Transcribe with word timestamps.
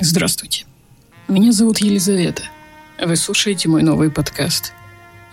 Здравствуйте. 0.00 0.64
Меня 1.28 1.52
зовут 1.52 1.78
Елизавета. 1.78 2.42
Вы 3.00 3.14
слушаете 3.14 3.68
мой 3.68 3.84
новый 3.84 4.10
подкаст. 4.10 4.72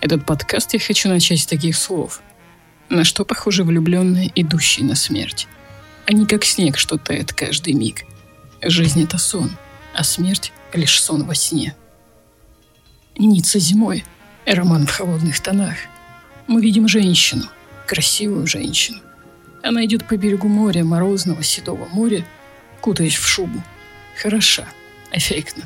Этот 0.00 0.24
подкаст 0.24 0.72
я 0.74 0.78
хочу 0.78 1.08
начать 1.08 1.40
с 1.40 1.46
таких 1.46 1.76
слов. 1.76 2.22
На 2.88 3.02
что 3.02 3.24
похожи 3.24 3.64
влюбленные, 3.64 4.30
идущие 4.36 4.86
на 4.86 4.94
смерть? 4.94 5.48
Они 6.06 6.26
как 6.26 6.44
снег, 6.44 6.78
что 6.78 6.96
тает 6.96 7.32
каждый 7.32 7.72
миг. 7.72 8.04
Жизнь— 8.62 9.02
это 9.04 9.18
сон, 9.18 9.50
а 9.94 10.04
смерть— 10.04 10.52
лишь 10.72 11.02
сон 11.02 11.24
во 11.24 11.34
сне. 11.34 11.74
Ницца 13.18 13.58
зимой. 13.58 14.04
Роман 14.46 14.86
в 14.86 14.92
холодных 14.92 15.40
тонах. 15.40 15.74
Мы 16.46 16.62
видим 16.62 16.86
женщину, 16.86 17.46
красивую 17.88 18.46
женщину. 18.46 19.00
Она 19.64 19.84
идет 19.84 20.06
по 20.06 20.16
берегу 20.16 20.46
моря, 20.46 20.84
морозного 20.84 21.42
седого 21.42 21.88
моря, 21.88 22.24
кутаясь 22.80 23.16
в 23.16 23.26
шубу— 23.26 23.60
Хороша. 24.20 24.66
Эффектно. 25.12 25.64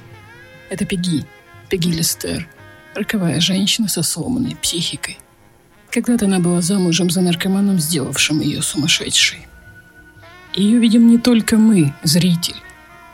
Это 0.71 0.85
Пеги. 0.85 1.25
Пеги 1.69 1.93
Листер. 1.93 2.49
Роковая 2.95 3.41
женщина 3.41 3.89
со 3.89 4.03
сломанной 4.03 4.57
психикой. 4.57 5.19
Когда-то 5.91 6.27
она 6.27 6.41
была 6.41 6.61
замужем 6.61 7.11
за 7.11 7.21
наркоманом, 7.21 7.79
сделавшим 7.79 8.41
ее 8.41 8.63
сумасшедшей. 8.63 9.47
Ее 10.55 10.79
видим 10.79 11.07
не 11.09 11.19
только 11.19 11.57
мы, 11.57 11.95
зритель. 12.03 12.57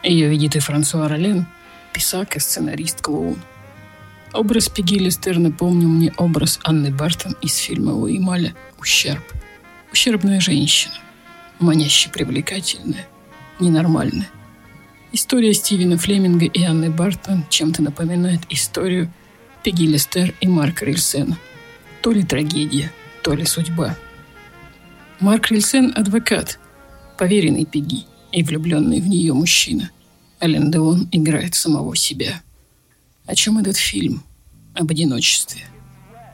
Ее 0.03 0.29
видит 0.29 0.57
и 0.57 0.61
Франсуа 0.61 1.09
Ролен, 1.09 1.47
писак 1.93 2.37
и 2.37 2.41
сценарист-клоун. 2.41 3.39
Образ 4.33 4.69
Пеги 4.69 4.99
Листер 4.99 5.39
напомнил 5.39 5.89
мне 5.89 6.13
образ 6.17 6.59
Анны 6.65 6.91
Бартон 6.91 7.37
из 7.43 7.57
фильма 7.57 7.91
Луи 7.91 8.19
Маля 8.19 8.55
«Ущерб». 8.81 9.23
Ущербная 9.93 10.41
женщина. 10.41 10.95
Маняще 11.59 12.09
привлекательная. 12.09 13.07
Ненормальная. 13.61 14.29
История 15.23 15.55
Стивена 15.55 15.97
Флеминга 15.99 16.47
и 16.47 16.65
Анны 16.65 16.91
Бартон 16.91 17.45
чем-то 17.49 17.81
напоминает 17.81 18.41
историю 18.51 19.09
Пеги 19.63 19.87
Листер 19.87 20.35
и 20.41 20.49
Марка 20.49 20.85
Рильсена. 20.85 21.39
То 22.03 22.11
ли 22.11 22.25
трагедия, 22.25 22.91
то 23.23 23.33
ли 23.33 23.45
судьба. 23.45 23.97
Марк 25.21 25.53
Рильсен– 25.53 25.93
адвокат, 25.97 26.59
поверенный 27.19 27.67
Пеги 27.67 28.05
и 28.33 28.43
влюбленный 28.43 29.01
в 29.01 29.07
нее 29.07 29.33
мужчина. 29.33 29.93
Ален 30.43 30.73
Деон 30.73 31.09
играет 31.13 31.55
самого 31.55 31.95
себя. 31.95 32.43
О 33.25 33.37
чем 33.37 33.59
этот 33.59 33.77
фильм? 33.77 34.25
Об 34.75 34.91
одиночестве. 34.91 35.63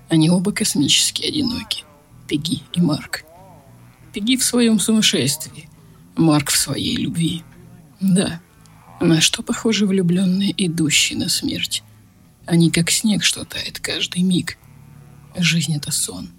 Они 0.09 0.31
оба 0.31 0.51
космически 0.51 1.27
одиноки. 1.27 1.85
Пеги 2.27 2.63
и 2.73 2.81
Марк. 2.81 3.27
Пеги 4.15 4.39
в 4.39 4.45
своем 4.45 4.81
сумасшествии, 4.81 5.69
Марк 6.17 6.49
в 6.49 6.57
своей 6.57 6.97
любви. 6.97 7.43
Да, 8.01 8.41
на 9.01 9.21
что 9.21 9.43
похожи 9.43 9.87
влюбленные, 9.87 10.55
идущие 10.57 11.19
на 11.19 11.29
смерть? 11.29 11.83
Они 12.47 12.71
как 12.71 12.91
снег, 12.91 13.25
что 13.25 13.45
тает 13.45 13.79
каждый 13.79 14.23
миг. 14.23 14.59
Жизнь— 15.37 15.75
это 15.77 15.93
сон, 15.93 16.31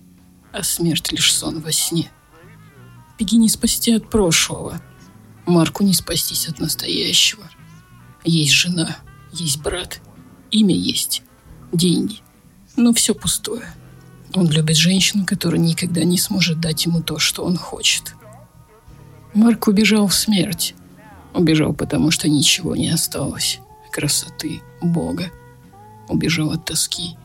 а 0.51 0.63
смерть— 0.63 1.11
лишь 1.11 1.33
сон 1.33 1.61
во 1.61 1.71
сне. 1.71 2.11
Беги 3.17 3.38
не 3.38 3.49
спасти 3.49 3.93
от 3.93 4.09
прошлого, 4.09 4.81
Марку 5.45 5.83
не 5.83 5.93
спастись 5.93 6.47
от 6.47 6.59
настоящего. 6.59 7.49
Есть 8.23 8.51
жена, 8.51 8.97
есть 9.31 9.61
брат, 9.61 10.01
имя 10.51 10.75
есть, 10.75 11.23
деньги. 11.71 12.19
Но 12.75 12.94
все 12.94 13.16
пустое. 13.16 13.73
Он 14.33 14.49
любит 14.49 14.77
женщину, 14.77 15.25
которая 15.25 15.59
никогда 15.59 16.03
не 16.03 16.17
сможет 16.17 16.59
дать 16.59 16.85
ему 16.85 17.01
то, 17.01 17.17
что 17.19 17.44
он 17.44 17.57
хочет. 17.57 18.16
Марк 19.33 19.67
убежал 19.67 20.07
в 20.07 20.13
смерть, 20.13 20.75
Убежал, 21.33 21.73
потому 21.73 22.11
что 22.11 22.27
ничего 22.27 22.75
не 22.75 22.89
осталось. 22.89 23.59
Красоты, 23.91 24.61
Бога. 24.81 25.31
Убежал 26.08 26.52
от 26.52 26.66
тоски. 26.66 27.16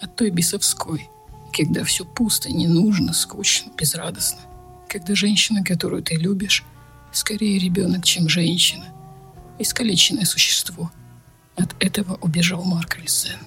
От 0.00 0.16
той 0.16 0.30
бесовской, 0.30 1.08
когда 1.52 1.84
все 1.84 2.04
пусто, 2.04 2.50
не 2.50 2.66
нужно, 2.66 3.12
скучно, 3.12 3.70
безрадостно. 3.76 4.40
Когда 4.88 5.14
женщина, 5.14 5.64
которую 5.64 6.02
ты 6.02 6.16
любишь, 6.16 6.64
скорее 7.12 7.58
ребенок, 7.58 8.04
чем 8.04 8.28
женщина. 8.28 8.86
Искалеченное 9.58 10.24
существо. 10.24 10.90
От 11.56 11.74
этого 11.80 12.18
убежал 12.22 12.64
Марк 12.64 12.96
Альсен. 12.98 13.38